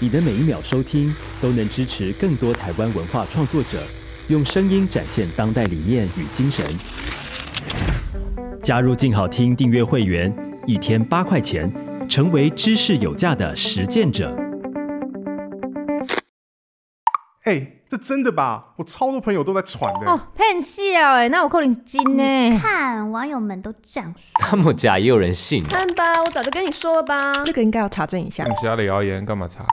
[0.00, 3.82] 你的每一秒收听都能支持更多台湾文化创作者，
[4.28, 6.64] 用声音展现当代理念与精神。
[8.62, 10.32] 加入静好听订阅会员，
[10.66, 11.68] 一天八块钱，
[12.08, 14.36] 成为知识有价的实践者。
[17.44, 17.72] 哎。
[17.90, 18.74] 这真的吧？
[18.76, 22.58] 我超多朋友都在传的哦，骗笑哎，那我扣你金呢？
[22.58, 25.64] 看网友们都这样说，那么假也有人信？
[25.64, 27.42] 看吧，我早就跟你说了吧。
[27.44, 28.44] 这个应该要查证一下。
[28.60, 29.64] 其他的谣言干嘛查？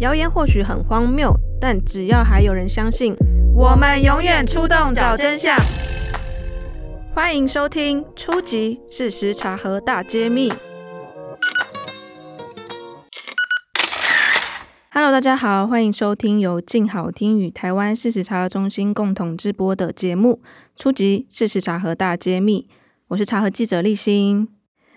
[0.00, 3.14] 谣言或许很荒谬，但只要还有人相信，
[3.54, 5.56] 我们永远出动找真相。
[7.14, 8.80] 欢迎收听《初级！
[8.90, 10.50] 事实查核大揭秘》。
[14.90, 20.40] Hello，大家好，欢迎收听由静好听与台湾事实查核中心共同制播的节目
[20.82, 21.26] 《初级！
[21.30, 22.66] 事实查核大揭秘》，
[23.08, 24.48] 我是查核记者立新。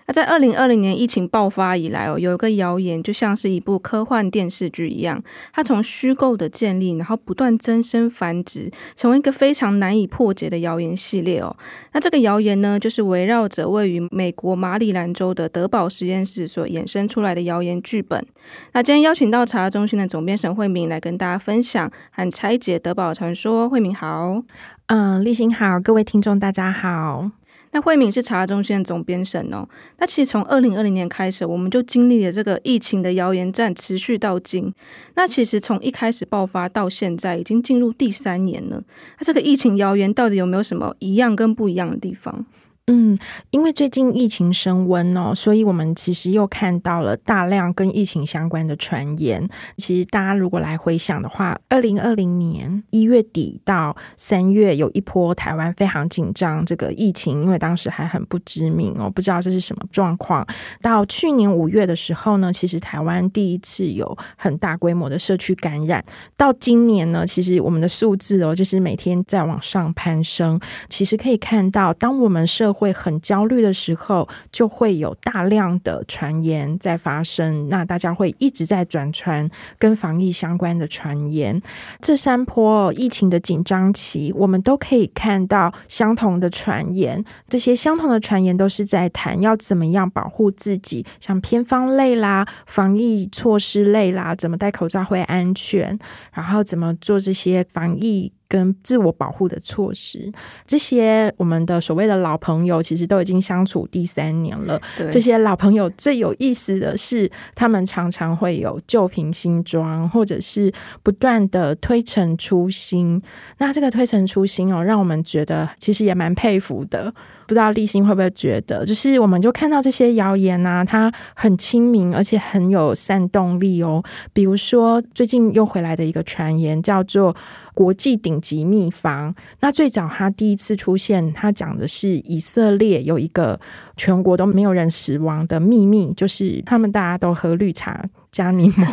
[0.06, 11.56] 那在二零二零年疫情爆发以来哦，有一个谣言就像是一部科幻电视剧一样，它从虚构的建立，然后不断增生繁殖，成为一个非常难以破解的谣言系列哦。
[11.92, 18.24] 那这个谣言呢，就是围绕着位于美国马里兰州的德堡实验室所衍生出来的谣言剧本。
[18.72, 23.68] 那今天邀请到查中心的总编沈慧敏来跟大家分享和拆解德堡传说。
[23.68, 24.42] 慧敏好，
[24.86, 27.30] 嗯，立新好，各位听众大家好。
[27.76, 29.68] 那慧敏是查中心的总编审哦。
[29.98, 34.72] 那其实从二零二零年开始，我们就经历了这个疫情的谣言战，持续到今。
[35.14, 38.82] 那其实从一开始爆发到现在，已经进入第三年了。
[39.18, 42.46] 那这个疫情谣言到底有没有什么一样跟不一样的地方？
[42.88, 43.18] 嗯，
[43.50, 49.48] 因为最近疫情升温哦，所以我们其实又看到了大量跟疫情相关的传言。
[49.76, 60.46] 其实大家如果来回想的话，二零二零年一月底到三月有一波台湾非常紧张这个疫情，因为当时还很不知名哦，不知道这是什么状况。
[60.80, 66.04] 到去年五月的时候呢，其实台湾第一次有很大规模的社区感染。
[66.36, 70.60] 到今年呢，其实我们的数字哦，就是每天在往上攀升。
[70.88, 77.68] 其实可以看到，当我们社会很焦虑的时候，就会有大量的传言在发生。
[77.70, 79.48] 那大家会一直在转传
[79.78, 81.62] 跟防疫相关的传言。
[82.02, 87.24] 这三波疫情的紧张期，我们都可以看到相同的传言。
[87.48, 95.98] 这些相同的传言都是在谈要怎么样保护自己，像偏方类啦、防疫措施类啦，怎么戴口罩会安全，
[96.34, 98.32] 然后怎么做这些防疫。
[98.48, 100.32] 跟自我保护的措施，
[100.66, 104.80] 这些我们的所谓的老朋友，其实都已经相处第三年了。
[104.96, 113.20] 对这些老朋友最有意思的是，他们常常会有旧瓶新装，或者是不断的推陈出新。
[113.58, 117.12] 那这个推陈出新哦，让我们觉得其实也蛮佩服的。
[117.46, 124.02] 不知道立新会不会觉得，就是我们就看到这些谣言啊，它很亲民，而且很有煽动力哦。
[124.32, 127.34] 比如说最近又回来的一个传言，叫做
[127.72, 129.34] 国际顶级秘方。
[129.60, 133.58] 那最早他第一次出现，他讲的是以色列有一个
[133.96, 138.04] 全国都没有人死亡的秘密，就是他们大家都喝绿茶。
[138.36, 138.86] 加柠檬，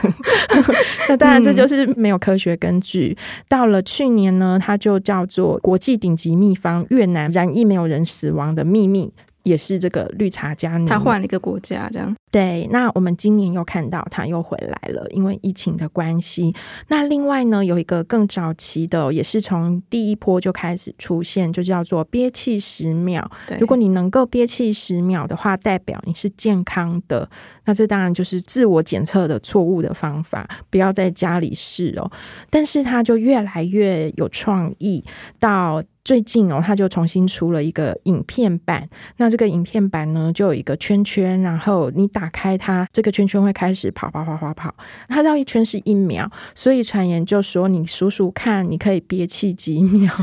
[1.09, 3.17] 那当然这就是没有科学根据。
[3.19, 9.11] 嗯、到了去年呢，它就叫做国际顶级秘方，越南染疫没有人死亡的秘密。
[9.43, 12.15] 也是这个绿茶加柠檬，他换了一个国家，这样。
[12.31, 16.51] 对，那我们今年又看到他又回来了，因为疫情的关系。
[16.87, 23.29] 那另外呢，有一个更早期的，也是从第一波就开始出现，就叫做憋气十秒。
[23.47, 27.29] 对，如果你能够憋气十秒的话，代表你是健康的。
[27.65, 32.11] 那这当然就是自我检测的错误的方法，不要在家里试哦。
[32.49, 35.03] 但是他就越来越有创意，
[35.39, 35.83] 到。
[36.03, 38.87] 最近哦，他就重新出了一个影片版。
[39.17, 44.73] 那这个影片版呢，就有一个圈圈，然后你打开它，这个圈圈会开始跑跑跑跑跑。
[45.07, 50.13] 它绕一圈是一秒，所以传言就说你数数看，你可以憋气几秒。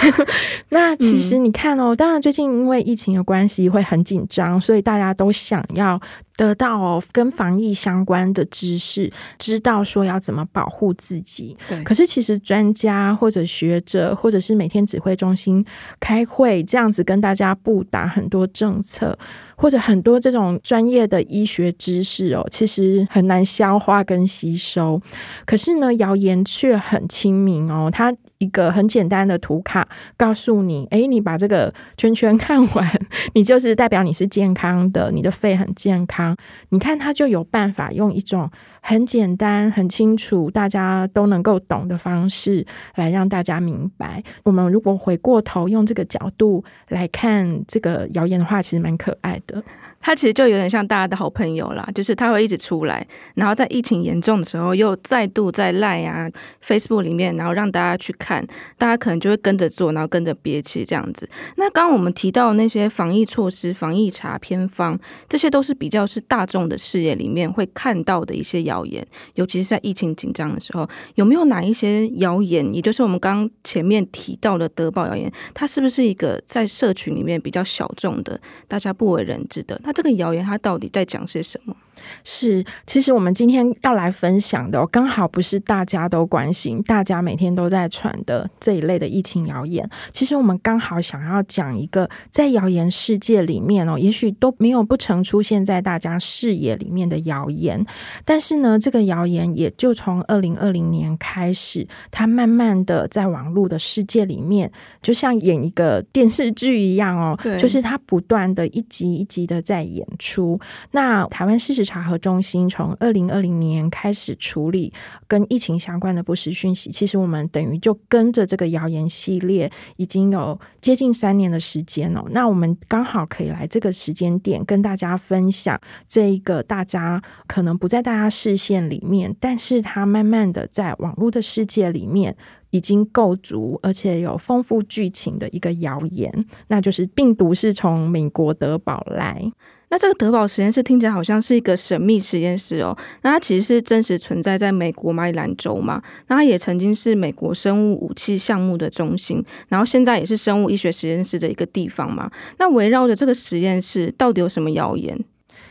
[0.70, 6.00] 那其实你看哦，当然最近因为疫情的关系会很紧张，所以大家都想要。
[6.38, 11.56] 得到跟防疫相关的知识，知道说要怎么保护自己。
[11.68, 15.64] 对，可是其实专家或者学者，或者是每天指挥中心
[15.98, 19.18] 开会这样子跟大家布达很多政策，
[19.56, 25.02] 或者很多这种专业的医学知识哦，其实很难消化跟吸收。
[25.44, 32.88] 可是呢，谣言却很亲民哦，它一个很简单的图卡告诉你，诶，你把这个圈圈看完，
[33.34, 36.36] 你就是代表你是健康的，你的肺很健康。
[36.70, 38.50] 你看，他就有办法用一种
[38.80, 42.64] 很简单、很清楚、大家都能够懂的方式
[42.94, 44.22] 来让大家明白。
[44.44, 49.62] 我们如果回过头用这个角度来看这个谣言的话，其实蛮可爱的。
[50.00, 56.30] 他其实就有点像大家的好朋友啦，就是他会一直出来，然后在疫情严重的时候，又再度在 Line 啊、
[56.64, 58.46] Facebook 里面，然后让大家去看，
[58.76, 61.28] 大家可能就会跟着做，然后跟着憋气这样子。
[61.56, 64.98] 那刚刚我们提到那些防疫措施、防疫茶偏方，
[65.28, 79.80] 这些都是比较是大众的视野里面会看到的一些谣言，尤其是在疫情紧张的时候，有没有哪一些谣言，也就是我们刚前面提到的德宝谣言，它是不是一个在社群里面比较小众的，大家不为人知的？
[79.88, 81.74] 那这个谣言它到底在讲些什么？
[82.24, 89.88] 是，其实我们今天要来分享的，刚好不是大家都关心、大家每天都在传的这一类的疫情谣言。
[90.12, 97.84] 其实我们刚好想要讲一个，在谣言世界里面哦，也许都没有不曾出现在大家视野里面的谣言。
[98.24, 104.70] 但是呢，这个谣言也就从二零二零年开始，它慢慢的在网络的世界里面，
[105.02, 110.58] 就像演一个电视剧一样哦，对就是它不断的一集一集的在演出。
[110.92, 114.92] 那台湾事实查核中心从二零二零年开始处理
[115.26, 122.24] 跟疫情相关的不实讯息，其实我们等于就跟着这个谣言系列已经有接近三年的时间了。
[122.30, 132.36] 那我们刚好可以来这个时间点跟大家分享这一个大家可能不在大家视线里面，但是它慢慢的在网络的世界里面
[132.70, 139.50] 已经构筑而且有丰富剧情的一个谣言，那就是病毒是从美国德堡来。
[139.90, 152.30] 那这个德堡实验室听起来好像是一个神秘实验室哦，那它其实是真实存在在美国马里兰州嘛，那它也曾经是美国生物武器项目的中心，然后现在也是生物医学实验室的一个地方嘛。
[152.58, 155.18] 那围绕着这个实验室，到底有什么谣言？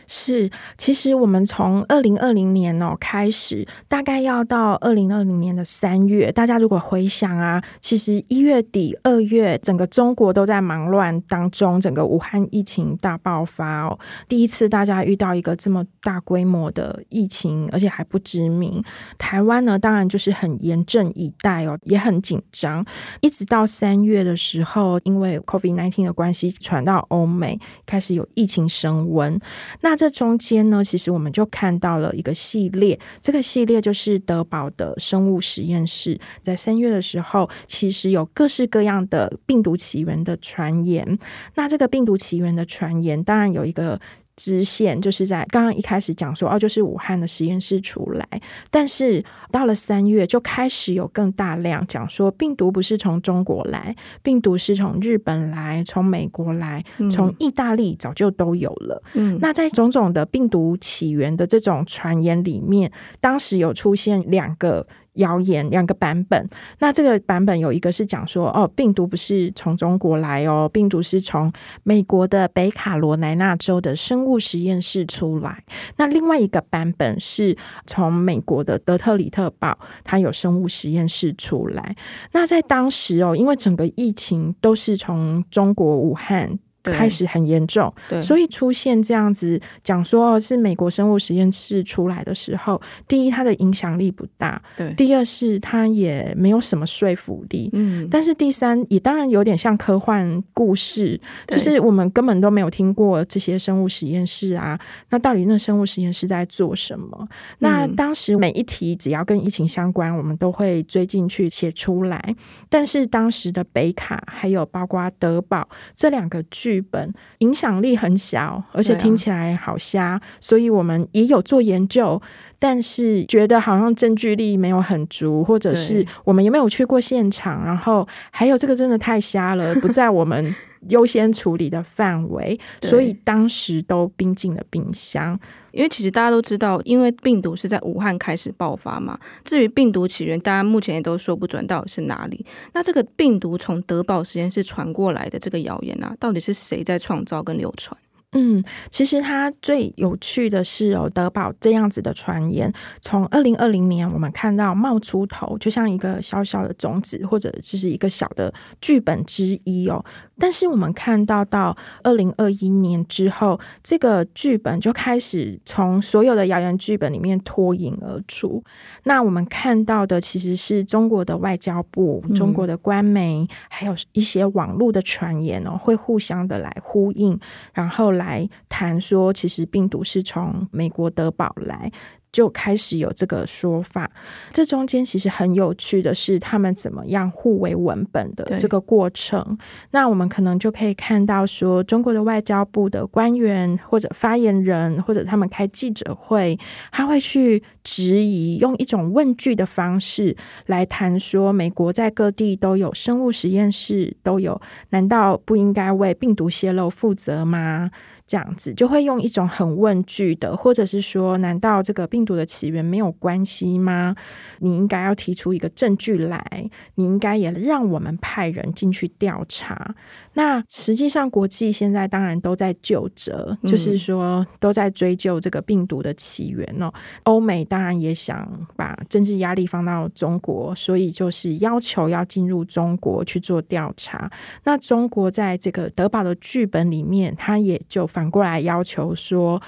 [0.08, 18.82] 是，其实我们从二零二零年哦开始，大概要到二零二零年的三月，大家如果回想啊，其实一月底、二月，整个中国都在忙乱当中，整个武汉疫情大爆发哦，第一次大家遇到一个这么大规模的疫情，而且还不知名。
[19.18, 22.82] 台湾呢，当然就是很严阵以待哦，也很紧张，
[23.20, 29.38] 一直到三月的时候，因为 COVID-19 的关系，传到欧美，开始有疫情升温，
[29.82, 29.97] 那。
[29.98, 41.18] 这中间呢，其实我们就看到了一个系列，这个系列就是德宝的生物实验室，在三月的时候，其实有各式各样的病毒起源的传言。
[41.56, 44.00] 那这个病毒起源的传言，当然有一个。
[44.38, 48.26] 支线就是在刚刚一开始讲说哦，就是武汉的实验室出来，
[48.70, 59.02] 但是到了三月就开始有更大量讲说病毒不是从中国来，病毒是从日本来，从美国来，从意大利早就都有了。
[59.14, 62.90] 嗯，那在种种的病毒起源的这种传言里面，
[63.20, 64.86] 当时有出现两个。
[65.18, 66.48] 谣言两个版本，
[66.80, 71.52] 那这个版本有一个是讲说，哦，病毒不是从中国来哦，病毒是从
[71.84, 75.62] 美国的北卡罗来纳州的生物实验室出来。
[75.96, 77.56] 那另外一个版本是
[77.86, 81.94] 从美国的德特里特堡，它有生物实验室出来。
[82.32, 86.58] 那在当时哦，因为整个疫情都是从中国武汉。
[86.92, 98.08] 开始很严重，对，所以出现这样子讲说是美国生物实验室出来的时候，第一，它的影响力不大，对；第二是它也没有什么说服力，嗯。
[98.10, 104.78] 但是第三，也当然有点像科幻故事，就是我们根本都没有听过这些生物实验室啊。
[105.10, 107.28] 那到底那生物实验室在做什么？
[107.58, 112.34] 那当时每一题只要跟疫情相关，我们都会追进去写出来。
[112.68, 116.77] 但是当时的北卡还有包括德堡这两个剧。
[116.78, 122.20] 剧本影响力很小，而且听起来好瞎，啊、所以我们也有做研究，
[122.58, 130.54] 但是觉得好像证据力没有很足，或者是我们也没有去过现场，然后还有这个真的太瞎了，不在我们
[130.90, 135.38] 优先处理的范围， 所以当时都冰进了冰箱。
[135.78, 139.16] 因为其实大家都知道，因为病毒是在武汉开始爆发嘛。
[139.44, 142.44] 至于病毒起源，大家目前也都说不准到底是哪里。
[142.72, 147.96] 那这个病毒从德堡实验室传过来的这个谣言啊，到底是谁在创造跟流传？
[148.32, 152.70] 嗯，其实它最有趣的是哦，德堡这样子的传言，
[153.00, 160.04] 从二零二零年我们看到冒出头，就像一个小小的种子，或者就是一个小的剧本之一哦。
[160.38, 168.62] 但是我们看到到二零二一年之后，这个剧本就开始从所有的谣言剧本里面脱颖而出。
[169.04, 177.38] 那我们看到的其实是中国的外交部、中国的官媒，嗯、还有一些网络的传言哦，会互相的来呼应，
[177.72, 178.08] 然后。
[178.18, 181.92] 来谈说，其实病毒是从美国德堡来。
[182.38, 184.08] 就开始有这个说法。
[184.52, 189.58] 这中间其实很有趣的是，他们怎么样互为文本的这个过程。
[189.90, 196.56] 那我们可能就可以看到说，中国的外交部的官员或者发言人，或者他们开记者会，
[196.92, 207.90] 他会去质疑，用一种问句的方式来谈说，美国在各地都有生物实验室，都有，难道不应该为病毒泄露负责吗？
[208.28, 214.14] 这样子就会用一种很问句的，或者是说，难道这个病毒的起源没有关系吗？
[214.58, 219.94] 你应该要提出一个证据来，你应该也让我们派人进去调查。
[220.34, 226.92] 那实际上，国际现在当然都在就责，就是说都在追究这个病毒的起源哦。
[227.22, 234.30] 欧美当然也想把政治压力放到中国，所以就是要求要进入中国去做调查。
[234.64, 238.06] 那中国在这个德宝的剧本里面，他也就。
[238.18, 239.62] 反过来要求说，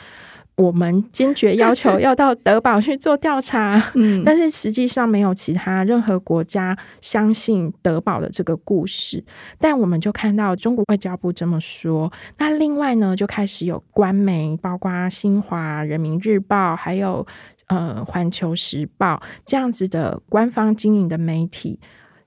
[0.57, 3.80] 我们坚决要求 要到德宝去做调查。
[3.95, 9.23] 嗯，但是实际上没有其他任何国家相信德宝的这个故事。
[9.57, 12.12] 但我们就看到中国外交部这么说。
[12.38, 17.25] 那另外呢，就开始有官媒，包括新华、人民日报，还有
[17.69, 21.78] 呃环球时报这样子的官方经营的媒体。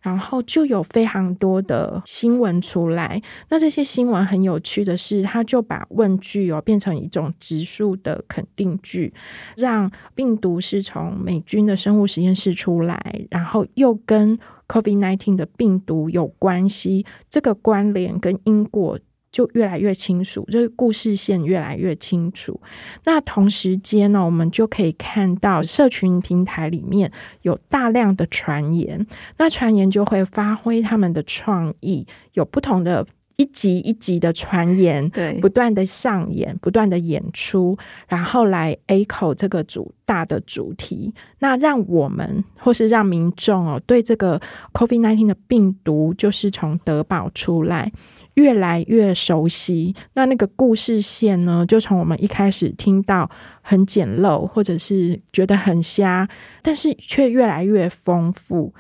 [0.04, 9.14] 然后就有非常多的新闻出来，那这些新闻很有趣的是，他就把问句哦变成一种直述的肯定句，
[9.56, 19.00] 让病毒是从美军的生物实验室出来，然后又跟 COVID-19 的病毒有关系，这个关联跟因果。
[19.34, 22.62] 就越来越清楚，这个故事线越来越清楚。
[23.04, 27.12] 那同时间呢，我们就可以看到社群平台里面
[27.42, 29.06] 有大量的传言，
[29.38, 44.40] 那传言就会发挥他们的创意，有不同的一集一集的传言，对，不断的上演，不断的演出，然后来 echo 这个主大的主题，那让我们或是让民众哦，对这个
[44.74, 47.92] COVID nineteen 的病毒就是从德宝出来。
[48.36, 53.30] 越来越熟悉，那那个故事线呢，就从我们一开始听到
[53.62, 56.28] 很简陋，或者是觉得很瞎，
[56.64, 58.74] 但是却越来越丰富。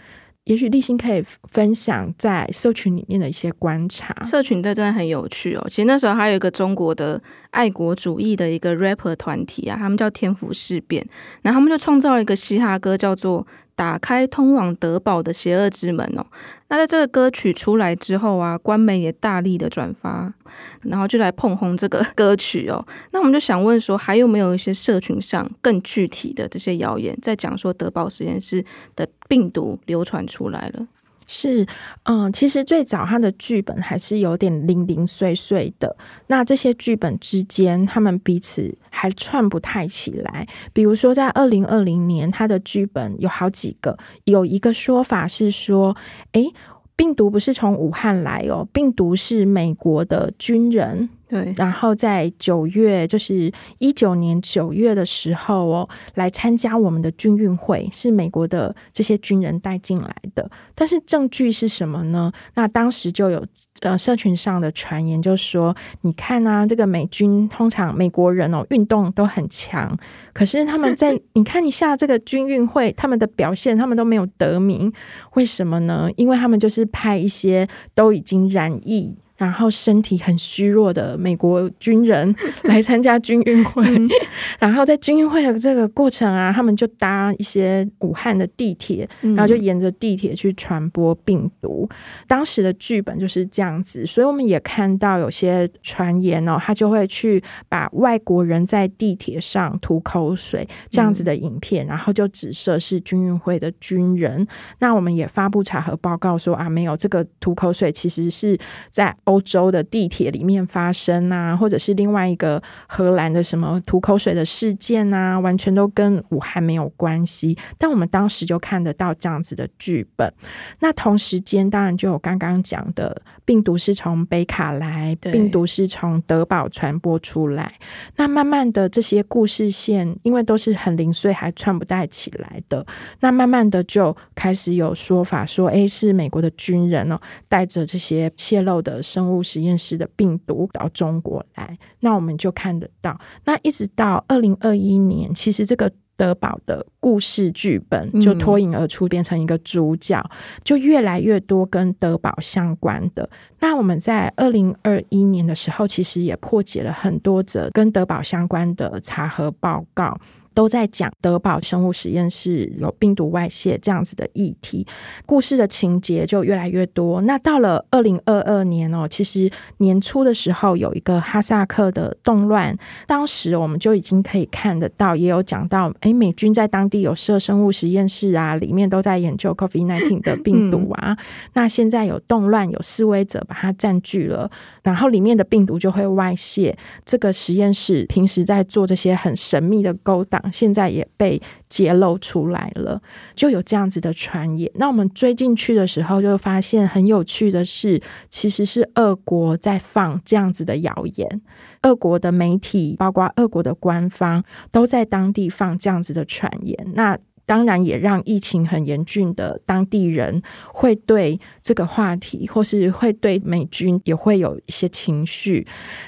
[0.45, 4.13] 也许立新可以分享在社群里面的一些观察。
[4.23, 5.65] 社群这真的很有趣哦。
[5.69, 7.21] 其实那时候还有一个中国的
[7.51, 11.07] 爱国主义的一个 rapper 团体啊，他们叫天府事变，
[11.41, 13.45] 然后他们就创造了一个嘻哈歌，叫做。
[13.75, 16.25] 打开通往德堡的邪恶之门哦！
[16.69, 20.33] 那在这个歌曲出来之后啊，官媒也大力的转发，
[20.81, 22.85] 然后就来碰红这个歌曲哦。
[23.11, 28.63] 那我们就想问说，还有没有一些社群上更具体的这些谣言，在讲说德堡实验室
[28.95, 30.87] 的病毒流传出来了？
[31.27, 31.65] 是，
[32.03, 35.95] 嗯，其实最早他的剧本还是有点零零碎碎的。
[36.27, 40.47] 那这些剧本之间，他们彼此还串不太起来。
[40.73, 45.95] 比如说，在二零二零年，他的剧本有好几个，有一个说法是说，
[46.33, 46.51] 诶，
[46.95, 51.09] 病毒不是从武汉来哦，病毒是美国的军人。
[51.27, 60.49] 对，然后在九月，就是一九年九月的时候哦，来参加我们的军运会，是美国的这些军人带进来的。
[60.75, 62.31] 但是证据是什么呢？
[62.53, 63.43] 那当时就有
[63.79, 69.97] 呃社群上的传言，就说你看啊，这个美军通常美国人哦运动都很强，
[70.33, 74.91] 可是他们在 你看一下这个军运会，他们的表现，他们都没有得名，
[75.33, 76.09] 为什么呢？
[76.15, 79.15] 因为他们就是派一些都已经染疫。
[79.35, 83.83] 然后身体很虚弱的美国军人来参加军运会，
[84.59, 91.89] 然后在军运会的这个过程啊，他们就搭一些武汉的地铁，然后就沿着地铁去传播病毒。
[92.27, 104.47] 当时的剧本就是这样子，所以我们也看到有些传言哦，他就会去把外国人在地铁上吐口水这样子的影片，然后就指涉是军运会的军人。
[104.79, 108.57] 那我们也发布查核报告说啊，没有这个吐口水，其实是
[108.91, 117.57] 在欧洲的地铁里面发生啊，或者是另外一个荷兰的什么吐口水的事件啊，完全都跟武汉没有关系。
[117.77, 120.31] 但我们当时就看得到这样子的剧本。
[120.79, 127.73] 那同时间，当然就有刚刚讲的病毒是从北卡来，病毒是从德宝传播出来。
[128.17, 132.85] 那慢慢的这些故事线，因为都是很零碎，还串不带起来的。
[133.21, 143.17] 那慢慢的就开始有说法说，诶，是美国的军人哦，带着这些泄露的生生物实验室的病毒到中国来，那我们就看得到。
[143.45, 153.29] 那一直到二零二一年，其实这个德宝的故事剧本就脱颖而出，变成一个主角，嗯、就越来越多跟德宝相关的。
[153.59, 160.19] 那我们在二零二一年的时候，其实也破解了很多则跟德宝相关的查核报告。
[160.53, 164.85] 都在讲德堡生物实验室有病毒外泄这样子的议题，
[165.25, 167.21] 故事的情节就越来越多。
[167.21, 181.17] 那到了二零二二年哦，其实年初的时候有一个哈萨克的动乱，当时我们就已经可以看得到，也有讲到，诶，美军在当地有设生物实验室啊，里面都在研究 COVID-19 的病毒啊。
[181.53, 184.49] 那现在有动乱，有示威者把它占据了，
[184.83, 186.77] 然后里面的病毒就会外泄。
[187.05, 193.01] 这个实验室平时在做这些很神秘的勾当，现在也被揭露出来了，
[193.35, 194.71] 就有这样子的传言。
[194.75, 201.41] 那我们追进去的时候，就发现很有趣的是，其实是俄国在放这样子的谣言，
[201.83, 206.91] 俄国的媒体，包括俄国的官方，都在当地放这样子的传言。
[206.93, 215.65] 那当然也让疫情很严峻的当地人会对这个话题，或是会对美军也会有一些情绪。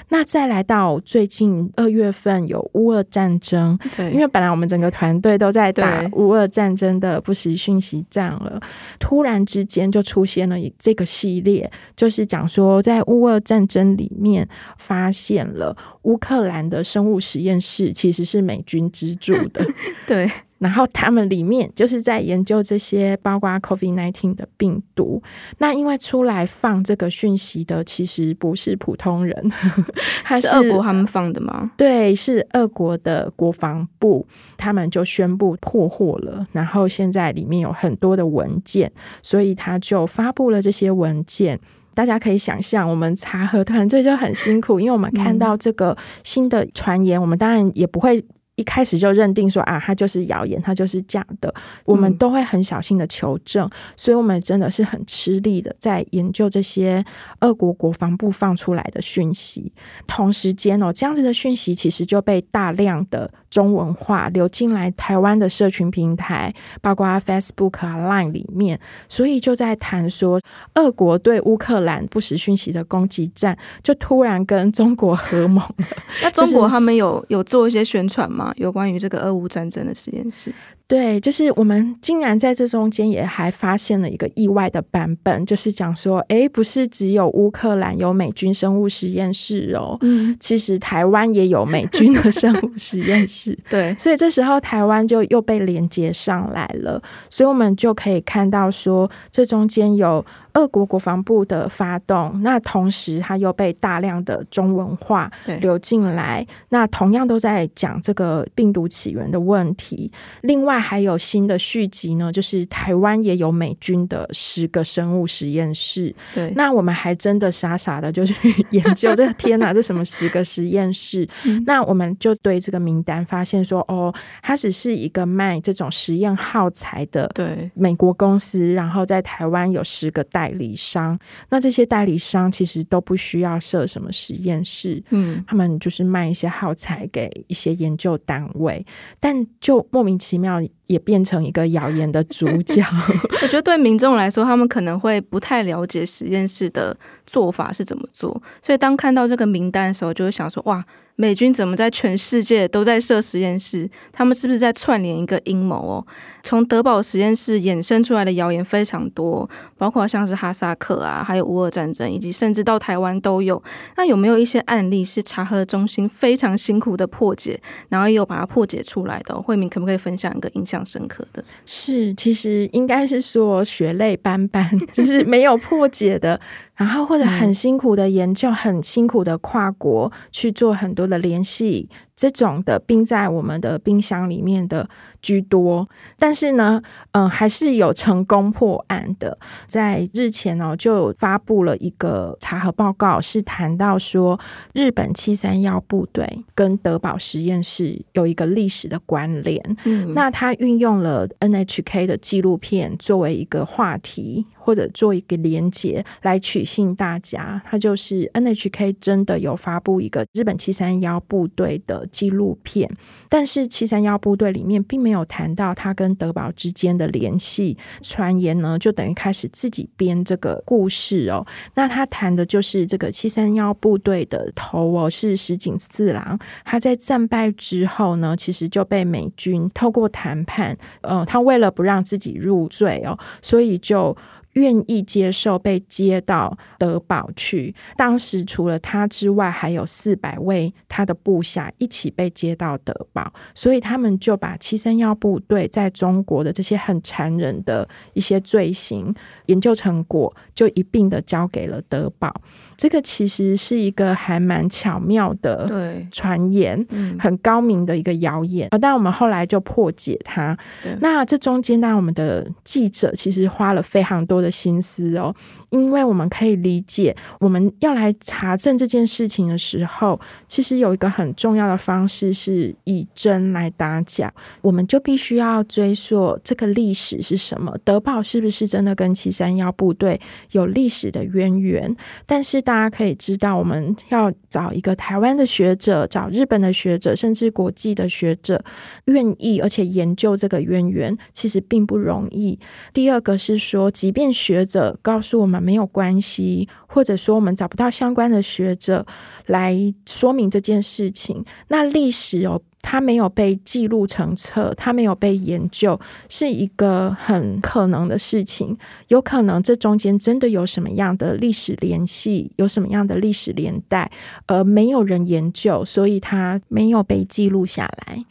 [0.08, 8.60] 那再来到最近二月份有乌俄战争，对，因为本来我们整个团队都在打乌俄战争的不实讯息战了，
[8.98, 19.64] 突然之间就出现了这个系列，就是讲说在乌俄战争里面发现了乌克兰的生物实验室其实是美军资助的，
[20.06, 20.30] 对。
[20.58, 25.22] 然后他们里面就是在研究这些包括 COVID-19 的病毒。
[25.58, 29.50] 那因为出来放这个讯息的其实不是普通人，
[30.24, 31.70] 还是，是俄国他们放的吗？
[31.76, 36.46] 对，是俄国的国防部，他们就宣布破获了。
[36.52, 38.90] 然后现在里面有很多的文件，
[39.22, 41.60] 所以他就发布了这些文件。
[41.94, 48.24] 大家可以想象，我们查核团队就很辛苦，因为我们看到这个新的传言，我们当然也不会。
[48.56, 57.04] 一开始就认定说啊，它就是谣言，它就是假的，我们都会很小心的求证，嗯、所以我们真的是很吃力的在研究这些
[57.40, 59.72] 俄国国防部放出来的讯息。
[60.06, 70.38] 同时间哦，这样子的讯息其实就被大量的中文化流进来台湾的社群平台，包括 Facebook 啊、Line 里面，所以就在谈说，
[70.74, 75.66] 俄国对乌克兰不实讯息的攻击战，就突然跟中国合盟。
[76.22, 78.52] 那中国他们有有做一些宣传吗？
[78.56, 80.52] 有关于这个俄乌战争的实验室？
[80.88, 93.58] 对，就是我们竟然在这中间也还发现了一个意外的版本，就是讲说，诶，不是只有乌克兰有美军生物实验室哦，嗯，其实台湾也有美军的生物实验室。
[93.68, 100.24] 对，所以这时候台湾就又被连接上来了，所以我们就可以看到说，这中间有。
[100.56, 110.10] 俄国国防部的发动，那同时它又被大量的中文化流进来，那同样都在讲这个病毒起源的问题。
[110.40, 116.14] 另外还有新的续集呢，就是台湾也有美军的十个生物实验室。
[116.34, 121.28] 对，那我们还真的傻傻的就去研究，这个天哪，这什么十个实验室？
[121.44, 121.62] 嗯。
[121.66, 124.10] 那我们就对这个名单发现说，哦，
[124.42, 130.45] 它只是一个卖这种实验耗材的对美国公司，然后在台湾有十个代。
[130.46, 138.84] 代理商，那这些代理商其实都不需要设什么实验室，嗯，他们就是卖一些耗材给一些研究单位，
[139.18, 142.82] 但就莫名其妙也变成一个谣言的主角。
[143.42, 146.96] 我觉得对民众来说，他们可能会不太了解实验室的
[147.26, 150.84] 做法是怎么做，所以当看到这个名单的时候，就会想说：哇！
[151.18, 153.88] 美军怎么在全世界都在设实验室？
[154.12, 156.06] 他们是不是在串联一个阴谋哦？
[156.42, 163.62] 从德堡实验室衍生出来的谣言非常多，包括像是哈萨克啊，还有乌俄战争，以及甚至到台湾都有。
[163.96, 169.34] 那有没有一些案例是查核中心非常辛苦的破解，然后又把它破解出来的？
[169.40, 171.44] 慧敏可不可以分享一个印象深刻的？
[171.64, 176.40] 是，其实应该是说血泪斑斑， 就是没有破解的。
[176.76, 181.88] 然后或者很辛苦的研究，很辛苦的跨国去做很多的联系。
[182.14, 184.88] 这种的冰在我们的冰箱里面的
[185.20, 185.86] 居多，
[186.18, 186.80] 但是呢，
[187.12, 189.36] 嗯、呃，还是有成功破案的。
[189.66, 194.40] 在日前哦，就发布了一个查核报告，是谈到说
[194.72, 199.76] 日本七三幺部队跟德堡实验室有一个历史的关联。
[199.84, 207.62] 嗯，那他运用了 NHK 的纪录片作为一个话题，或者做一个连结来取信大家。
[207.64, 212.04] 他就是 NHK 真的有发布一个日本七三幺部队的。
[212.16, 212.90] 纪录片，
[213.28, 217.76] 但是七三幺部队里面并没有谈到他跟德堡之间的联系。
[218.00, 221.46] 传言呢，就等于开始自己编这个故事哦。
[221.74, 226.38] 那他谈的就是这个七三幺部队的头哦，是石井四郎。
[226.64, 234.16] 他在战败之后呢，其实就被美军透过谈判，呃，他为了不让自己入罪哦，所以就。
[234.56, 237.74] 愿意接受被接到德堡去。
[237.96, 249.14] 当时除了他之外，还有四百位他的部下一起被接到德堡，所以他们就把七三幺部队在中国的这些很残忍的一些罪行
[249.46, 252.34] 研究成果，就一并的交给了德堡。
[252.76, 255.68] 这个其实是一个还蛮巧妙的
[256.10, 256.86] 传言，
[257.18, 258.68] 很高明的一个谣言。
[258.80, 260.56] 但我们后来就破解它。
[261.00, 265.34] 那这中间呢，我们的记者其实花了非常多的心思哦，
[265.70, 280.20] 因为我们可以理解，我们要来查证这件事情的时候，其实有一个很重要的方式是以真来打假，我们就必须要追溯这个历史是什么，德宝是不是真的跟七三幺部队
[280.52, 281.96] 有历史的渊源？
[282.26, 288.60] 但是大家可以知道，我们要找一个台湾的学者，找日本的学者，甚至国际的学者
[289.04, 292.58] 愿意而且研究这个渊源，其实并不容易。
[292.92, 299.06] 第二个是说，即便学者告诉我们没有关系，或者说我们找不到相关的学者
[299.46, 308.78] 来说明这件事情，那历史哦，它没有被记录成册，它没有被研究，是一个很可能的事情。
[309.08, 314.08] 有可能这中间真的有什么样的历史联系，有什么样的历史连带，
[314.46, 318.24] 而没有人研究，所以它没有被记录下来。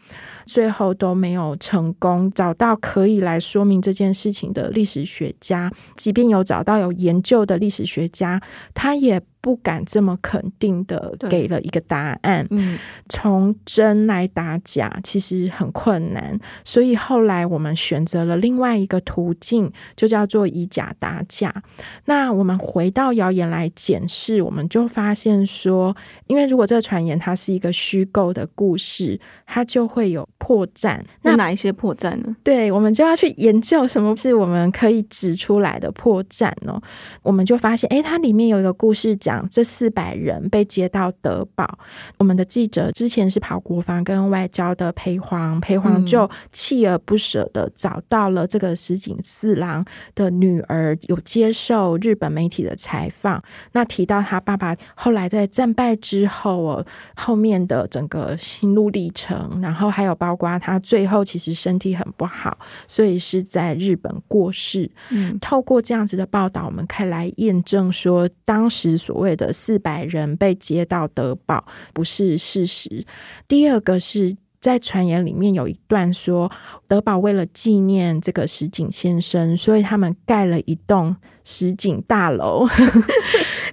[0.45, 8.41] 最后都没有成功找到可以来说明这件事情的历史学家，即便有找到有研究的历史学家，
[8.73, 12.47] 他也不敢这么肯定的给了一个答案。
[12.49, 21.63] 嗯，从真来打假其实很困难，所以后来我们选择了另外一个途径，就叫做以假打假。
[22.05, 30.99] 那我们回到谣言来检视，我们就发现说，因为如果这个传言它是一个虚构的故事，它就会有破绽。
[31.23, 32.35] 那哪一些破绽呢？
[32.43, 36.79] 对，我们就要去研究什么是我们可以指出来的破绽哦。
[37.23, 39.43] 我们就发现，诶，它里面有一个故事讲。
[39.49, 41.79] 这四百人被接到德保，
[42.17, 64.89] 我们的记者之前是跑国防跟外交的裴煌，裴煌就锲而不舍的找到了这个石井四郎的女儿，有接受日本媒体的采访，那提到他爸爸后来在战败之后哦，后面的整个心路历程，然后还有包括他最后其实身体很不好，所以是在日本过世。
[65.09, 73.05] 嗯，透过这样子的报道，我们可以来验证说，当时所谓的四百人被接到德保不是事实。
[73.47, 76.51] 第二个是在传言里面有一段说，
[76.87, 81.15] 德宝为了纪念这个石井先生，所以他们盖了一栋。
[81.47, 82.67] 石井大楼，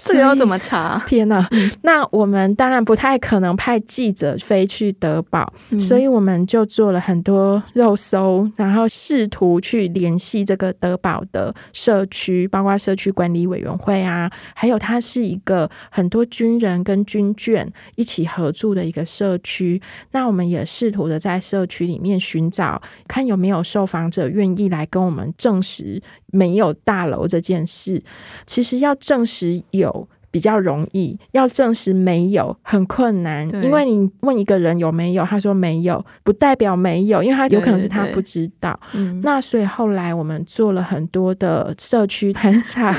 [0.03, 1.03] 这个要怎么查？
[1.07, 1.47] 天哪！
[1.53, 19.81] 嗯、那我们当然不太可能派记者飞去德保，嗯、所以我们就做了很多肉搜，然后试图去联系这个德保的社区，包括社区管理委员会啊，还有它是一个很多军人跟军眷一起合住的一个社区。
[20.11, 26.03] 那我们也试图的在社区里面寻找，看有没有受访者愿意来跟我们证实。
[26.33, 28.03] 没有大楼这件事，
[28.47, 33.49] 其实要证实有比较容易，要证实没有很困难。
[33.63, 38.77] 因为你问一个人有没有，他说没有，不代表没有，因为他有可能是他不知道。
[39.23, 42.97] 那所以后来我们做了很多的社区盘查、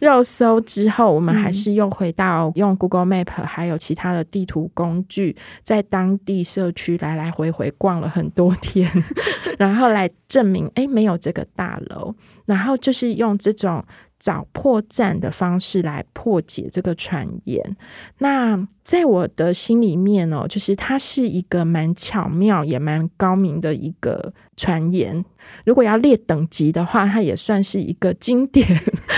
[0.00, 8.90] 肉搜之后，我们还是又回到用 Google Map 还有其他的地图工具，在当地社区来来回回逛了很多天，
[9.56, 12.12] 然后来证明，哎，没有这个大楼。
[12.44, 13.82] 然后就是用这种
[14.22, 17.76] 找破绽的方式来破解这个传言。
[18.18, 25.24] 那在我的心里面哦，就是它是一个蛮巧妙也蛮高明的一个传言。
[25.64, 28.64] 如果要列等级的话，它也算是一个经典，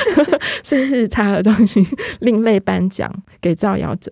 [0.65, 1.85] 甚至是查核中心
[2.21, 4.11] 另类颁奖给造谣者。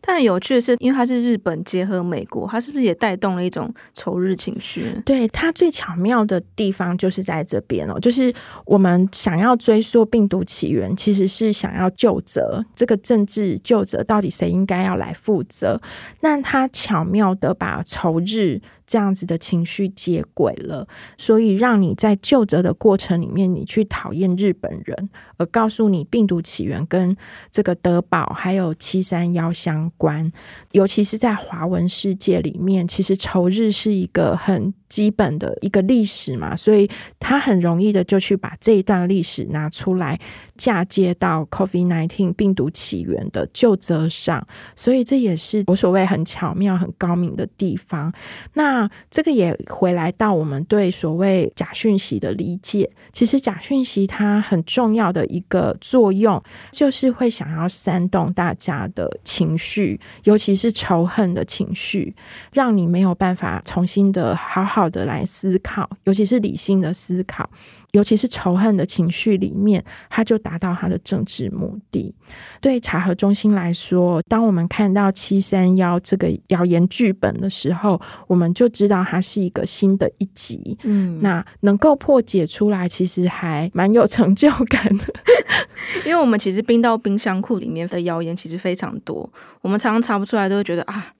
[0.00, 5.00] 但有趣的是，因为它是日本结合美国，它是不是也带动了一种仇日情绪？
[5.04, 8.32] 对，它最巧妙的地方就是在这边哦，就是
[8.64, 15.80] 我们想要追溯病毒起源，其实是想要就责这个政治就责，到底谁应该要来负责？
[16.20, 18.60] 那它巧妙的把仇日。
[18.90, 20.84] 这样子的情绪接轨了，
[21.16, 27.16] 所以让你在就责的过程里面，你去讨厌日本人，而告诉你病毒起源跟
[27.52, 30.32] 这个德宝还有七三幺相关，
[30.72, 36.86] 尤其是在华文世界里面，其实仇日是一个很基本的一个历史嘛，所以
[37.18, 40.20] 他很容易的就去把这一段历史拿出来。
[40.60, 48.12] 嫁接到 COVID-19 病毒起源的旧责上，所以这也是我所谓很巧妙、很高明的地方。
[48.52, 52.90] 那这个也回来到我们对所谓假讯息的理解。
[53.10, 62.14] 其实假讯息它很重要的一个作用，就是会想要煽动大家的情绪，尤其是仇恨的情绪，
[62.52, 67.50] 让你没有办法重新的好好的来思考，尤其是理性的思考。
[67.92, 72.14] 尤其是仇恨的情绪里面，他就达到他的政治目的。
[72.60, 80.78] 对查核中心来说，当我们看到七三幺这个谣言剧本的时候，我们就知道它是一个新的一集。
[80.84, 85.04] 嗯，那能够破解出来，其实还蛮有成就感的。
[86.06, 89.28] 因为我们其实冰到冰箱库里面的谣言其实非常多，
[89.62, 91.12] 我们常常查不出来，都会觉得啊。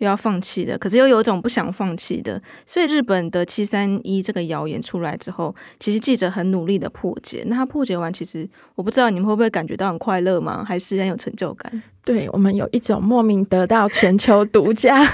[0.00, 7.44] 又要放弃的，可是又有一种不想放弃的，所以日本的七三一这个谣言出来之后，其实记者很努力的破解。
[7.46, 10.64] 那他破解完，其实我不知道你们会不会感觉到很快乐吗？
[10.64, 11.82] 还是很有成就感？
[12.04, 15.06] 对，我们有一种莫名得到全球独家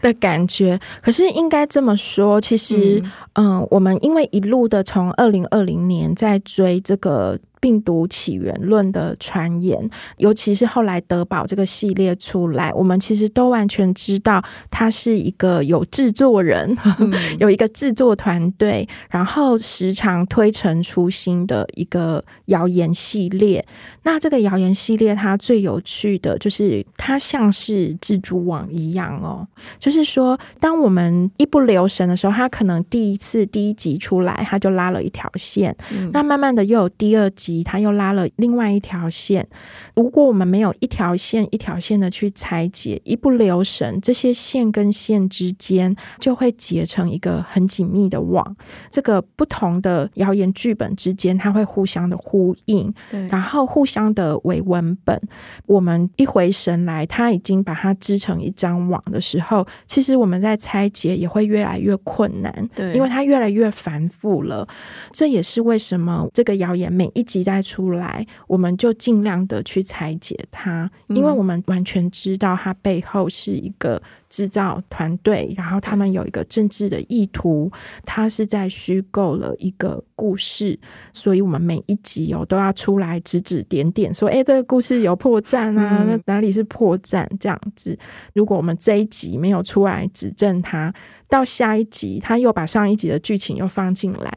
[0.00, 0.78] 的感觉。
[1.02, 3.02] 可是应该这么说，其实，
[3.34, 7.38] 嗯、呃，我们因为一路的从二零二零年在追这个。
[7.60, 23.66] 病毒起源论的传言，尤其是后来德宝这个系列出来，我们其实都完全知道，他是一个有制作人，嗯、 有一个制作团队，然后时常推陈出新的一个谣言系列。
[24.04, 29.46] 那这个谣言系列，它最有趣的就是它像是蜘蛛网一样哦，
[29.78, 37.58] 就是说，当我们一不留神的时候，它可能第一次第一集出来，它就拉了一条线，嗯、那慢慢的又有第二集。
[37.68, 39.46] 它又拉了另外一条线。
[39.94, 48.56] 如果我们没有一条线一条线的去拆解，一不留神，这些线跟线之间就会结成一个很紧密的网。
[48.90, 55.20] 这个不同的谣言剧本之间，它会互相的呼应，对，然后互相的为文本。
[55.68, 64.68] 我们一回神来，他已经把它织成一张网的时候，其实我们在拆解也会越来越困难，对，因为它越来越繁复了。
[65.12, 67.38] 这也是为什么这个谣言每一集。
[67.48, 77.70] 再出来，我们就尽量的去拆解它，因为我们完全知道它背后是一个制造团队，然后他们有一个政治的意图，
[78.04, 80.78] 他是在虚构了一个故事，
[81.12, 87.26] 所以我们每一集哦都要出来指指点点，说，哎，这个故事有破绽啊，那哪里是破绽？
[87.40, 87.98] 这样子，
[88.34, 90.92] 如果我们这一集没有出来指正它，
[91.28, 94.32] 到下一集他又把上一集的剧情又放进来。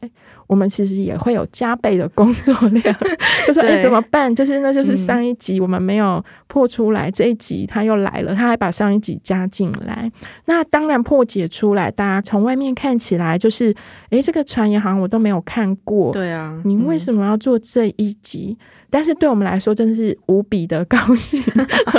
[0.48, 2.94] 我们其实也会有加倍的工作量，
[3.46, 4.34] 就是哎怎么办？
[4.34, 10.12] 就是那就是上一集我们没有破出来，嗯、这一集他又来了，他还把上一集加进来。
[10.44, 13.74] 那当然破解出来，大家从外面看起来就是，
[14.10, 16.12] 哎，这个传言好像我都没有看过。
[16.12, 18.58] 对啊，你为什么要做这一集？
[18.60, 21.42] 嗯但是对我们来说，真的是无比的高兴，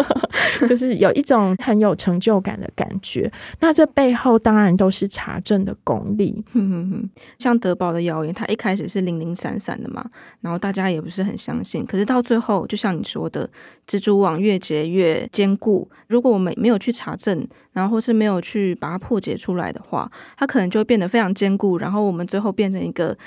[0.70, 3.30] 就是有一种很有成就感的感觉。
[3.60, 6.46] 那这背后当然都是查证的功力。
[7.40, 10.06] 像德宝的谣言，它一开始是零零散散的嘛，
[10.42, 11.84] 然后大家也不是很相信。
[11.84, 13.50] 可是到最后，就像你说的，
[13.88, 15.90] 蜘蛛网越结越坚固。
[16.08, 21.80] 如果我们没有去查证，然后或是没有去把它破解出来的话，它可能就会变得非常坚固。
[21.80, 23.18] 然后我们最后变成一个。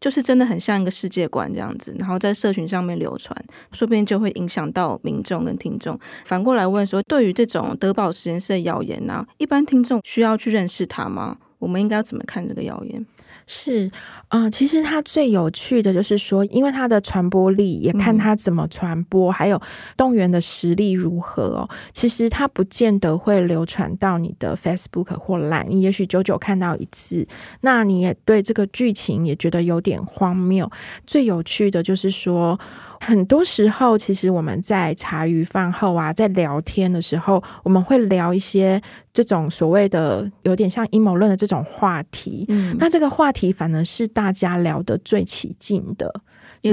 [0.00, 3.36] 就是真的很像一个世界观这样子，然后在社群上面流传，
[3.72, 5.98] 说不定就会影响到民众跟听众。
[6.24, 11.38] 反过来问说，对于这种德宝实验室的谣言呢、一般听众需要去认识它吗？
[11.58, 13.04] 我们应该要怎么看这个谣言？
[13.48, 13.86] 是，
[14.30, 19.60] 嗯、呃，其实它最有趣的就是说，因为它的传播力，也看它怎么传播，嗯、还有
[19.96, 21.68] 动员的实力如何哦。
[21.92, 27.24] 其实它不见得会流传到你的 Facebook 或 Line，你也许久久看到一次，
[27.60, 30.68] 那你也对这个剧情也觉得有点荒谬。
[31.06, 32.58] 最有趣的就是说，
[33.00, 38.82] 很多时候其实我们在茶余饭后啊，在聊天的时候，我们会聊一些。
[39.16, 46.12] 这种所谓的有点像阴谋论的这种话题，嗯，那这个话题反而是大家聊得最起劲的。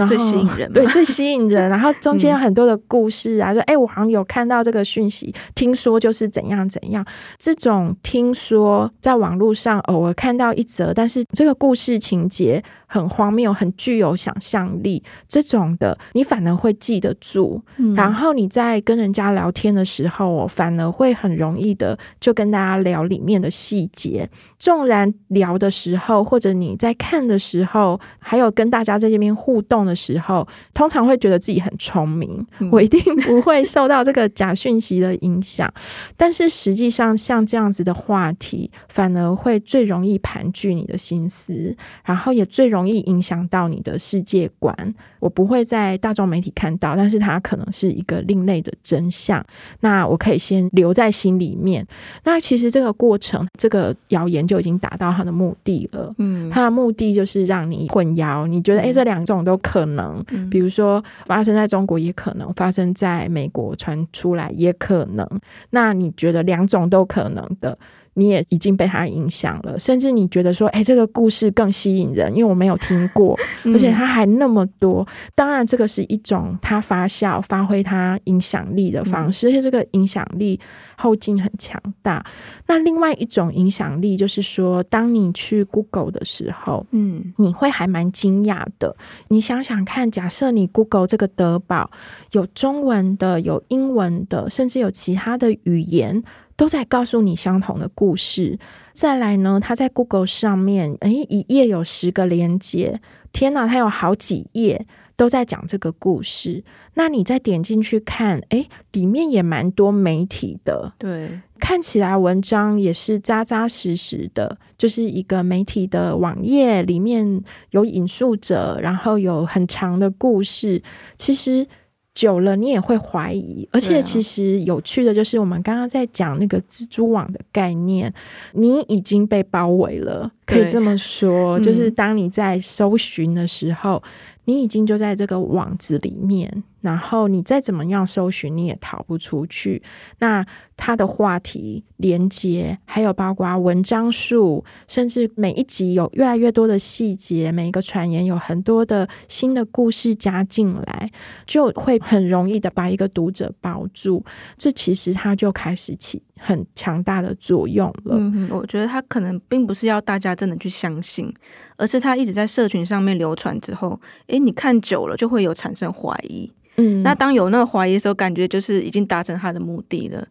[0.08, 1.69] 最吸引人，对， 最吸引人。
[1.69, 7.06] 然后中间有很多的故事啊，说，哎，我好像有看到这个讯息，听说就是怎样怎样。
[7.38, 17.62] 这种听说在网络上偶尔看到一则，但是这个故事情节很荒谬，很具有想象力，这种的你反而会记得住。
[17.95, 24.29] 然后你在跟人家聊天的时候，反而会很容易的就跟大家聊里面的细节。
[24.58, 29.83] 纵然聊的时候，或者你在看的时候，还有跟大家在这边互动。
[29.84, 35.72] 动的时候，通常会觉得自己很聪明，嗯、我一定不会受到这个假讯息的影响。
[36.15, 44.74] 但是实际上，像这样子的话题，反而会最容易盘踞你的心思，然后也最容易影响到你的世界观。
[45.19, 49.43] 我不会在大众媒体看到，但是它可能是一个另类的真相。
[49.80, 51.86] 那我可以先留在心里面。
[52.26, 56.13] 那其实这个过程，这个谣言就已经达到它的目的了。
[56.17, 60.23] 嗯，它的目的就是让你混淆，你觉得诶，这两种都可能。
[60.29, 65.27] 嗯，比如说发生在中国也可能，发生在美国传出来也可能。
[65.71, 67.77] 那你觉得两种都可能的？
[68.15, 75.08] 你也已经被他影响了，甚至你觉得说，哎，这个故事更吸引人，因为我没有听过， 而且他还那么多。
[75.34, 80.60] 当然，这个是一种他发酵、发挥他影响力的方式，而且这个影响力
[80.97, 82.23] 后劲很强大。
[82.67, 88.95] 那另外一种影响力就是说，当你去 Google 的时候，嗯，你会还蛮惊讶的。
[89.30, 91.89] 你想想看，假设你 Google 这个德宝
[92.32, 96.23] 有中文的、有英文的，甚至有其他的语言。
[96.55, 98.57] 都在告诉你相同的故事。
[98.93, 104.85] 再来呢，它在 Google 上面，诶，一页有十个连接，天哪，它有好几页
[105.15, 106.63] 都在讲这个故事。
[106.93, 120.83] 那你再点进去看，诶，里面也蛮多媒体的，对，看起来文章也是扎扎实实的，就是一个媒体的网页里面有引述者，然后有很长的故事，
[121.17, 121.67] 其实。
[122.13, 123.67] 久了，你也会怀疑。
[123.71, 128.13] 而且，其实有趣的就是，我们刚刚在讲那个蜘蛛网的概念，
[128.54, 131.60] 你已经被包围了，可以这么说。
[131.62, 134.02] 就是当你在搜寻的时候，
[134.45, 136.63] 你已经就在这个网子里面。
[136.84, 139.82] 然后你再怎么样搜寻，你也逃不出去。
[140.19, 151.10] 那它的话题连接，还有包括文章数，甚至每一集有越来越多的细节，每一个传言有很多的新的故事加进来，
[151.46, 154.22] 就会很容易的把一个读者包住。
[154.58, 158.17] 这其实它就开始起很强大的作用了。
[158.17, 161.34] 嗯，我觉得它可能并不是要大家真的去相信，
[161.78, 166.52] 而是它一直在社群上面流传之后，诶，你看久了就会有产生怀疑。
[166.77, 170.25] 嗯，那当有那个怀疑的时候，感觉就是已经达成他的目的了。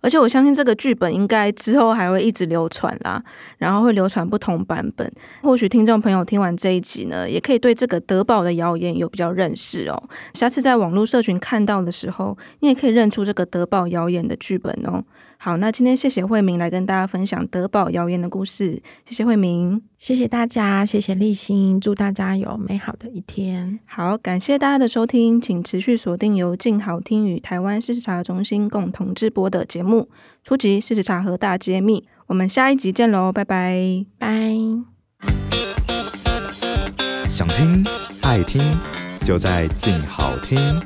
[0.00, 3.24] 而且我相信这个剧本应该之后还会一直流传啦，
[3.56, 5.10] 然后会流传不同版本。
[5.40, 10.02] 或许听众朋友听完这一集呢，也可以对这个德宝的谣言有比较认识哦。
[10.34, 15.02] 下次在网络社群看到的时候，你也可以认出这个德宝谣言的剧本哦。
[15.44, 23.78] 好，那今天谢谢慧明来跟大家分享德宝谣言的故事，谢谢慧明，谢谢大家，谢谢立新，祝大家有美好的一天。
[23.84, 30.08] 好，感谢大家的收听，请持续锁定由静好听与台湾事实查核中心共同制播的节目
[30.42, 30.80] 《初级！
[30.80, 34.56] 事实查核大揭秘》，我们下一集见喽，拜拜，拜。
[37.28, 37.84] 想听
[38.22, 38.62] 爱听，
[39.20, 40.80] 就在静好听。